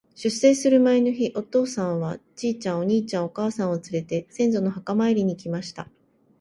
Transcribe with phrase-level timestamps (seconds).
[0.15, 5.89] 出征する前の日、お父さんは、ちいちゃん、お兄ちゃん、お母さんをつれて、先祖の墓参りに行きました。